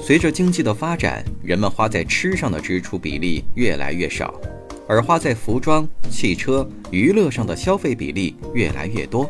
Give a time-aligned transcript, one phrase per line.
[0.00, 4.32] 随着经济的发展，人们花在吃上的支出比例越来越少，
[4.88, 9.28] 而花在服装、汽车、娱乐上的消费比例越来越多，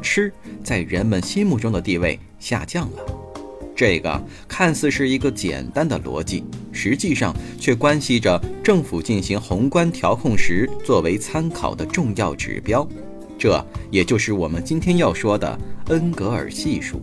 [0.00, 0.32] 吃
[0.62, 3.04] 在人们心目中的地位下降了。
[3.76, 12.88] 这个看似是一个简单的逻辑，实际上却关系着政府进行宏观调控时作为参考的重要指标。
[13.36, 15.58] 这也就是我们今天要说的
[15.88, 17.02] 恩格尔系数。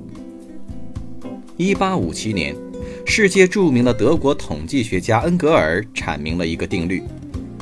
[1.57, 2.55] 一八五七年。
[3.05, 7.03] 世界著名的德国统计学家恩格尔阐明了一个定律：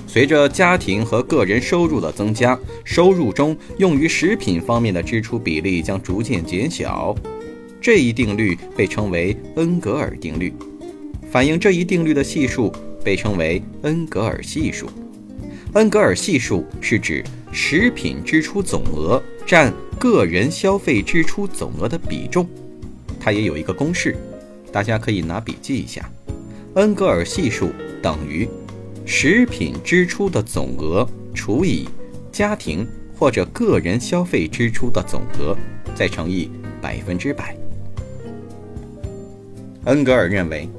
[0.05, 7.15] 随着家庭和个人收入的增加，收入中用于食品方面的支出比例将逐渐减小。
[7.81, 10.53] 这一定律被称为恩格尔定律。
[11.31, 12.71] 反映这一定律的系数
[13.03, 14.87] 被称为恩格尔系数。
[15.73, 22.47] 恩格尔系数是指食品支出总额占个人消费支出总额的比重。
[23.19, 24.15] 它也有一个公式。
[24.71, 26.09] 大家可以拿笔记一下，
[26.75, 27.69] 恩格尔系数
[28.01, 28.47] 等于
[29.05, 31.89] 食品支出的总额除以
[32.31, 35.57] 家庭或者个人消费支出的总额，
[35.95, 37.55] 再乘以百分之百。
[39.85, 40.69] 恩格尔认为，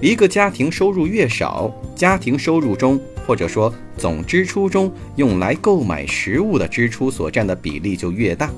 [0.00, 8.50] 一个家庭收入越少，家庭收入中或者说总支出中用来购买食物的支出所占的比例就越大。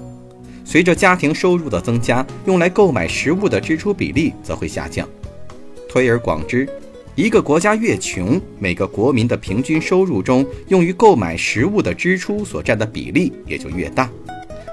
[0.64, 5.08] 随着家庭收入的增加，用来购买食物的支出比例则会下降。
[5.88, 6.68] 推而广之，
[7.14, 14.08] 一个国家越穷，每个国民的平均收入中用于购买食物的支出所占的比例也就越大。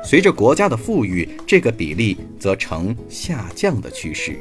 [0.02, 4.40] 随着国家的富裕，这个比例则呈下降的趋势。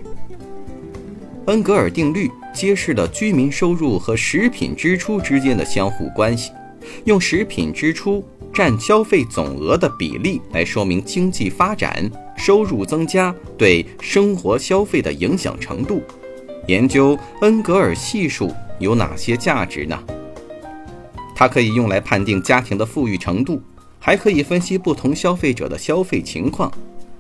[1.47, 6.53] 恩格尔定律揭示了居民收入和食品支出之间的相互关系，
[7.05, 8.25] 用食品支出。
[8.53, 16.03] 占消费总额的比例来说明经济发展、收入增加对生活消费的影响程度。
[16.67, 19.99] 研究恩格尔系数有哪些价值呢？
[21.35, 23.63] 它可以用来判定家庭的富裕程度，
[23.99, 26.71] 还可以分析不同消费者的消费情况，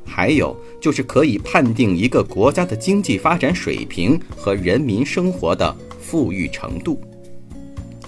[0.04, 7.00] 还有就是可以判定一个国家的经济发展水平和人民生活的富裕程度。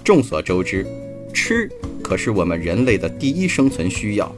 [0.03, 0.85] 众所周知，
[1.33, 1.71] 吃。
[2.03, 4.35] 可是我们人类的第一生存需要，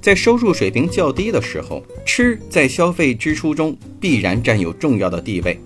[0.00, 5.58] 在收入水平较低的时候，吃在消费支出中必然占有重要的地位。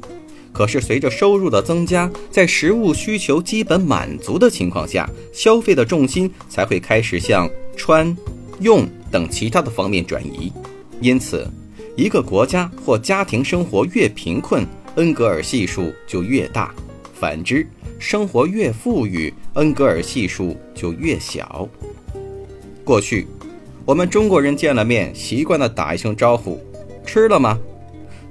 [0.52, 8.16] 可是随着收入的增加，在食物需求基本满足的情况下，消费的重心才会开始向穿、
[8.60, 10.52] 用等其他的方面转移。
[11.00, 11.44] 因此，
[11.96, 14.64] 一个国家或家庭生活越贫困，
[14.94, 16.70] 恩格尔系数就越大；
[17.12, 17.66] 反之，
[17.98, 21.68] 生活越富裕，恩格尔系数就越小。
[22.84, 23.26] 过去，
[23.84, 26.60] 我们中国人见了面，习惯的打一声招呼，
[27.06, 27.58] 吃了吗？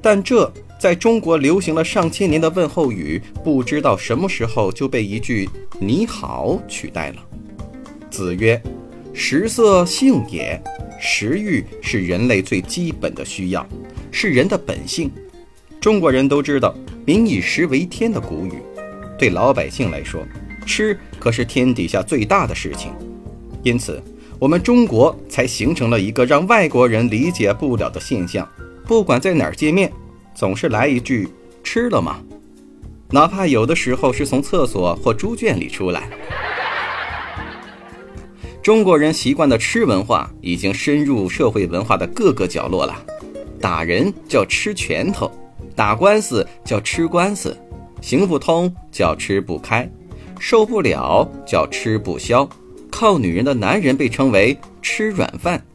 [0.02, 7.26] 但这在中国流行了上千年的问候语，不知道什么时候就被一句“你好”取代了。
[8.12, 8.62] 子曰
[9.14, 10.62] ：“食色，性也。
[11.00, 13.66] 食欲是人类最基本的需要，
[14.12, 15.10] 是人的本性。
[15.80, 16.76] 中国人都知道
[17.06, 18.54] ‘民以食为天’的古语。”
[19.18, 20.22] 对老百姓来说，
[20.64, 22.92] 吃可是天底下最大的事情，
[23.64, 24.02] 因此
[24.40, 28.48] 我们中国才形成了一个让外国人理解不了的现象：
[28.86, 29.92] 不管在哪儿见面，
[30.36, 31.30] 总是来一句
[31.64, 32.20] “吃了吗”，
[33.12, 36.10] 哪怕有的时候是从厕所或猪圈里出来。
[38.62, 42.96] 中国人习惯的吃文化已经深入社会文化的各个角落了。
[43.60, 45.32] 打人叫吃拳头，
[45.76, 47.58] 打官司叫吃官司。
[48.02, 49.90] 行不通叫吃不开，
[50.46, 52.46] 受不了叫吃不消，
[52.92, 55.66] 靠女人的男人被称为吃软饭，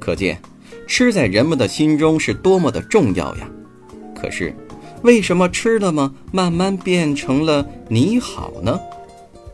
[0.00, 0.36] 可见
[0.88, 3.48] 吃在人们的心中是多么的重要呀。
[4.12, 4.52] 可是，
[5.02, 6.12] 为什么吃了吗？
[6.32, 8.80] 慢慢变成了你好呢？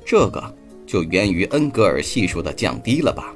[0.06, 0.42] 这个
[0.86, 3.34] 就源于恩格尔系数的降低了吧？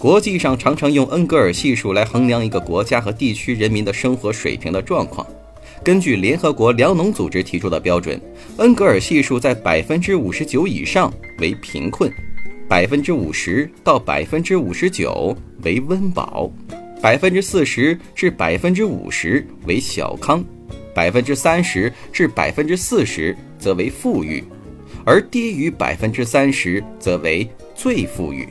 [0.00, 5.24] 国际上常常用恩格尔系数来衡量一个国家和地区人民的生活水平的状况。
[5.82, 8.20] 根据联合国粮农组织提出的标准，
[8.58, 12.10] 恩格尔系数在百分之五十九以上为贫困，
[12.68, 16.50] 百分之五十到百分之五十九为温饱，
[17.02, 20.42] 百分之四十至百分之五十为小康，
[20.94, 24.42] 百分之三十至百分之四十则为富裕，
[25.04, 28.48] 而低于百分之三十则为最富裕。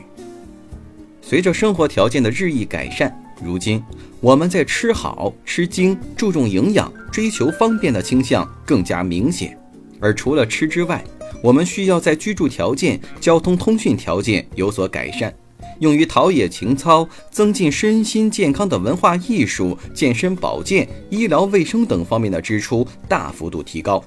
[1.20, 3.82] 随着生活条件的日益改善，如今
[4.20, 9.58] 我们在吃好、吃精、注重营养、追求方便的倾向更加明显。
[10.00, 11.02] 而除了吃之外，
[11.42, 15.34] 我们需要在居住条件、交通通讯条件有所改善，
[15.80, 24.02] 用于陶冶情操、增进身心健康的文化艺术、健身保健、医疗卫生等方面的支出大幅度提高。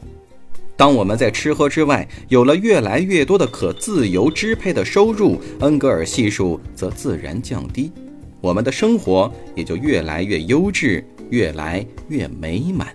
[0.75, 7.91] 当我们在吃喝之外有了越来越多的可自由支配的收入，恩格尔系数则自然降低，
[8.39, 12.87] 我们的生活也就越来越优质，越来越美满。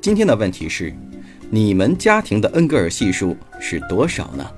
[0.00, 0.94] 今天的问题是，
[1.50, 4.48] 你们家庭的恩格尔系数是多少呢？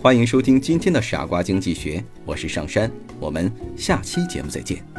[0.00, 2.90] 欢迎收听今天的傻瓜经济学，我是上山，
[3.20, 4.97] 我们下期节目再见。